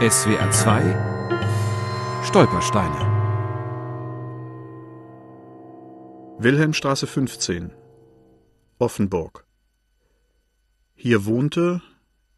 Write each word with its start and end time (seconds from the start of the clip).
SWR 0.00 0.50
2 0.50 2.24
Stolpersteine. 2.24 3.00
Wilhelmstraße 6.38 7.06
15 7.06 7.70
Offenburg. 8.78 9.44
Hier 10.94 11.26
wohnte 11.26 11.82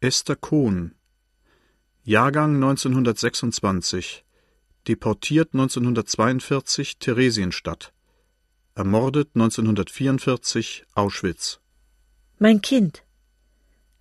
Esther 0.01 0.35
Kohn, 0.35 0.95
Jahrgang 2.03 2.55
1926, 2.55 4.25
deportiert 4.89 5.53
1942 5.53 6.97
Theresienstadt, 6.97 7.93
ermordet 8.75 9.29
1944 9.35 10.85
Auschwitz. 10.95 11.61
Mein 12.39 12.61
Kind, 12.61 13.05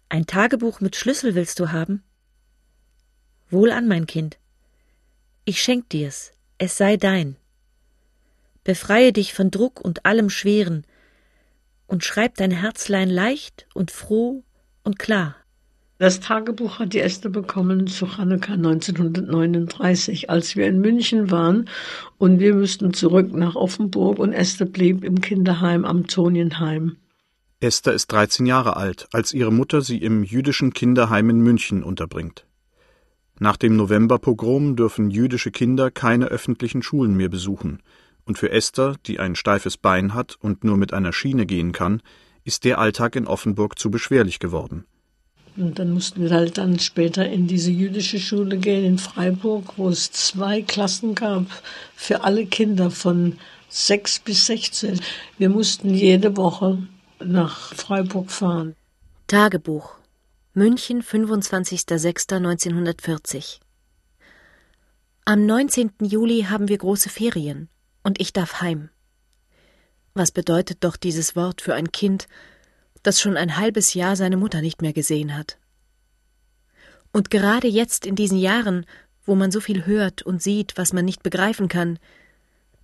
ein 0.08 0.26
Tagebuch 0.26 0.80
mit 0.80 0.96
Schlüssel 0.96 1.36
willst 1.36 1.60
du 1.60 1.70
haben? 1.70 2.02
Wohlan, 3.53 3.87
mein 3.87 4.07
Kind. 4.07 4.39
Ich 5.45 5.63
schenk 5.63 5.90
dir's, 5.90 6.32
es 6.57 6.79
sei 6.79 6.96
dein. 6.96 7.36
Befreie 8.64 9.13
dich 9.13 9.35
von 9.35 9.50
Druck 9.50 9.81
und 9.81 10.07
allem 10.07 10.31
Schweren 10.31 10.86
und 11.86 12.03
schreib 12.03 12.36
dein 12.36 12.50
Herzlein 12.50 13.11
leicht 13.11 13.67
und 13.75 13.90
froh 13.90 14.43
und 14.85 14.99
klar. 14.99 15.36
Das 15.99 16.21
Tagebuch 16.21 16.79
hat 16.79 16.95
die 16.95 17.00
Esther 17.00 17.29
bekommen 17.29 17.86
zu 17.86 18.07
Chanukka 18.07 18.54
1939, 18.54 20.31
als 20.31 20.57
wir 20.57 20.67
in 20.67 20.81
München 20.81 21.31
waren 21.31 21.68
und 22.18 22.40
wir 22.40 22.54
müssten 22.54 22.95
zurück 22.95 23.34
nach 23.34 23.54
Offenburg 23.54 24.18
und 24.18 24.32
Esther 24.32 24.64
blieb 24.64 25.04
im 25.04 25.21
Kinderheim 25.21 25.84
am 25.84 26.07
Tonienheim. 26.07 26.96
Esther 27.61 27.93
ist 27.93 28.11
13 28.11 28.46
Jahre 28.46 28.76
alt, 28.76 29.09
als 29.12 29.34
ihre 29.34 29.53
Mutter 29.53 29.82
sie 29.82 29.98
im 29.98 30.25
jüdischen 30.25 30.73
Kinderheim 30.73 31.29
in 31.29 31.40
München 31.40 31.84
unterbringt. 31.84 32.47
Nach 33.42 33.56
dem 33.56 33.75
Novemberpogrom 33.75 34.77
dürfen 34.77 35.11
jüdische 35.11 35.51
Kinder 35.51 35.91
keine 35.91 36.27
öffentlichen 36.27 36.81
Schulen 36.81 37.17
mehr 37.17 37.29
besuchen, 37.29 37.83
und 38.25 38.39
für 38.39 38.53
Esther, 38.53 38.95
die 39.05 39.19
ein 39.19 39.34
steifes 39.34 39.77
Bein 39.77 40.15
hat 40.15 40.37
und 40.41 40.62
nur 40.62 40.77
mit 40.77 40.95
einer 40.95 41.12
Schiene 41.12 41.45
gehen 41.45 41.73
kann, 41.73 42.03
ist 42.45 42.62
der 42.62 42.79
Alltag 42.79 43.17
in 43.17 43.27
Offenburg 43.27 43.81
zu 43.81 43.91
beschwerlich 43.91 44.39
geworden. 44.39 44.84
Und 45.57 45.81
dann 45.81 45.91
mussten 45.91 46.23
wir 46.23 46.31
halt 46.31 46.57
dann 46.57 46.79
später 46.79 47.29
in 47.29 47.49
diese 47.49 47.73
jüdische 47.73 48.21
Schule 48.21 48.59
gehen 48.59 48.84
in 48.84 48.99
Freiburg, 48.99 49.77
wo 49.77 49.89
es 49.89 50.12
zwei 50.12 50.62
Klassen 50.62 51.17
gab 51.17 51.47
für 51.97 52.23
alle 52.23 52.47
Kinder 52.47 52.93
von 52.93 53.39
sechs 53.69 54.21
bis 54.21 54.47
sechzehn. 54.47 55.01
Wir 55.37 55.49
mussten 55.49 55.93
jede 55.93 56.37
Woche 56.37 56.79
nach 57.19 57.75
Freiburg 57.75 58.31
fahren. 58.31 58.77
Tagebuch 59.27 59.97
München, 60.55 61.03
25.06.1940 61.03 63.61
Am 65.25 65.47
19. 65.47 65.92
Juli 66.03 66.42
haben 66.42 66.69
wir 66.69 66.77
große 66.77 67.09
Ferien 67.09 67.70
und 68.03 68.20
ich 68.20 68.34
darf 68.34 68.61
heim. 68.61 68.91
Was 70.12 70.31
bedeutet 70.31 70.84
doch 70.84 70.98
dieses 70.98 71.36
Wort 71.36 71.62
für 71.62 71.72
ein 71.72 71.91
Kind, 71.91 72.27
das 73.03 73.19
schon 73.19 73.39
ein 73.39 73.56
halbes 73.56 73.94
Jahr 73.94 74.14
seine 74.14 74.36
Mutter 74.36 74.61
nicht 74.61 74.83
mehr 74.83 74.92
gesehen 74.92 75.34
hat? 75.34 75.56
Und 77.12 77.31
gerade 77.31 77.69
jetzt 77.69 78.05
in 78.05 78.14
diesen 78.14 78.37
Jahren, 78.37 78.84
wo 79.25 79.34
man 79.34 79.53
so 79.53 79.61
viel 79.61 79.87
hört 79.87 80.20
und 80.20 80.42
sieht, 80.42 80.77
was 80.77 80.92
man 80.92 81.06
nicht 81.06 81.22
begreifen 81.22 81.69
kann, 81.69 81.98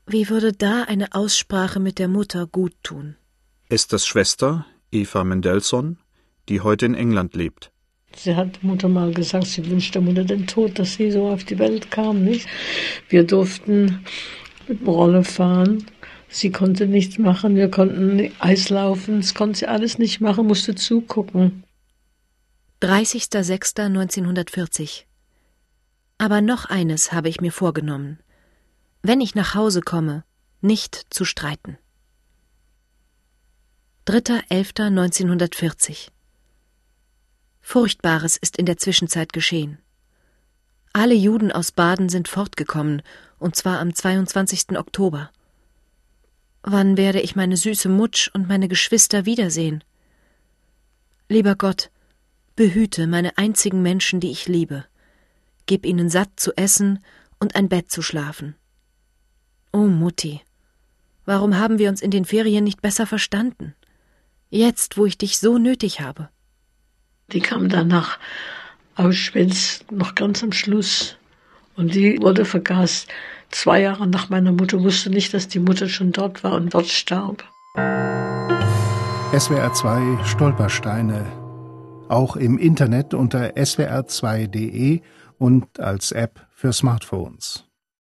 wie 0.07 0.31
würde 0.31 0.55
da 0.55 0.85
eine 0.85 1.13
Aussprache 1.13 1.81
mit 1.81 1.99
der 1.99 2.09
Mutter 2.09 2.47
gut 2.47 2.73
tun? 2.83 3.17
Esthers 3.69 4.07
Schwester, 4.07 4.65
Eva 4.91 5.23
Mendelssohn, 5.23 5.99
die 6.49 6.61
heute 6.61 6.87
in 6.87 6.95
England 6.95 7.35
lebt. 7.35 7.73
Sie 8.17 8.35
hat 8.35 8.63
Mutter 8.63 8.89
mal 8.89 9.13
gesagt, 9.13 9.47
sie 9.47 9.69
wünscht 9.71 9.95
der 9.95 10.03
Mutter 10.03 10.25
den 10.25 10.47
Tod, 10.47 10.79
dass 10.79 10.95
sie 10.95 11.11
so 11.11 11.29
auf 11.29 11.45
die 11.45 11.59
Welt 11.59 11.91
kam, 11.91 12.25
nicht? 12.25 12.49
Wir 13.09 13.25
durften 13.25 14.05
mit 14.67 14.81
dem 14.81 14.89
Roller 14.89 15.25
fahren. 15.25 15.87
Sie 16.29 16.51
konnte 16.51 16.87
nichts 16.87 17.19
machen, 17.19 17.57
wir 17.57 17.71
konnten 17.71 18.31
Eis 18.39 18.69
laufen, 18.69 19.21
das 19.21 19.35
konnte 19.35 19.61
sie 19.61 19.67
alles 19.67 19.99
nicht 19.99 20.21
machen, 20.21 20.47
musste 20.47 20.75
zugucken. 20.75 21.65
30.06.1940 22.83 25.05
Aber 26.19 26.41
noch 26.41 26.67
eines 26.67 27.13
habe 27.13 27.29
ich 27.29 27.41
mir 27.41 27.53
vorgenommen. 27.53 28.19
Wenn 29.03 29.21
ich 29.21 29.35
nach 29.35 29.55
Hause 29.55 29.81
komme, 29.81 30.25
nicht 30.61 31.07
zu 31.11 31.25
streiten. 31.25 31.79
3.11.1940 34.07 36.09
Furchtbares 37.71 38.39
ist 38.39 38.57
in 38.57 38.65
der 38.65 38.79
Zwischenzeit 38.79 39.35
geschehen. 39.35 39.77
Alle 40.95 41.13
Juden 41.13 41.53
aus 41.53 41.71
Baden 41.71 42.09
sind 42.09 42.27
fortgekommen, 42.27 43.03
und 43.39 43.57
zwar 43.57 43.79
am 43.79 43.95
22. 43.95 44.79
Oktober. 44.79 45.31
Wann 46.63 46.97
werde 46.97 47.21
ich 47.21 47.37
meine 47.37 47.59
süße 47.59 47.91
Mutsch 47.91 48.31
und 48.33 48.49
meine 48.49 48.69
Geschwister 48.69 49.27
wiedersehen? 49.27 49.85
Lieber 51.29 51.57
Gott, 51.57 51.91
behüte 52.57 53.07
meine 53.07 53.37
einzigen 53.37 53.83
Menschen, 53.83 54.19
die 54.19 54.31
ich 54.31 54.49
liebe. 54.49 54.87
Gib 55.67 55.85
ihnen 55.85 56.09
satt 56.09 56.41
zu 56.41 56.57
essen 56.57 57.05
und 57.39 57.55
ein 57.55 57.69
Bett 57.69 57.93
zu 57.93 58.01
schlafen. 58.01 58.55
Oh 59.75 59.89
Mutti, 59.89 60.41
warum 61.27 61.59
haben 61.59 61.79
wir 61.79 61.91
uns 61.91 62.01
in 62.01 62.13
den 62.13 62.25
Ferien 62.25 62.65
nicht 62.65 62.81
besser 62.81 63.07
verstanden? 63.07 63.75
Jetzt, 64.49 64.97
wo 64.97 65.05
ich 65.05 65.19
dich 65.19 65.39
so 65.39 65.59
nötig 65.59 66.01
habe. 66.01 66.31
Die 67.33 67.41
kam 67.41 67.69
dann 67.69 67.89
nach 67.89 68.19
Auschwitz 68.97 69.81
noch 69.91 70.15
ganz 70.15 70.43
am 70.43 70.53
Schluss. 70.53 71.17
Und 71.77 71.95
die 71.95 72.21
wurde 72.23 72.47
vergast. 72.47 73.09
Zwei 73.51 73.83
Jahre 73.83 74.07
nach 74.07 74.31
meiner 74.31 74.53
Mutter 74.53 74.83
wusste 74.83 75.11
nicht, 75.11 75.35
dass 75.35 75.47
die 75.47 75.59
Mutter 75.59 75.89
schon 75.89 76.13
dort 76.13 76.43
war 76.43 76.55
und 76.55 76.73
dort 76.73 76.89
starb. 76.89 77.45
SWR 79.37 79.73
2 79.73 80.25
Stolpersteine. 80.25 81.27
Auch 82.09 82.37
im 82.37 82.57
Internet 82.57 83.13
unter 83.13 83.51
swr2.de 83.57 85.03
und 85.39 85.81
als 85.81 86.13
App 86.13 86.47
für 86.55 86.73
Smartphones. 86.73 87.68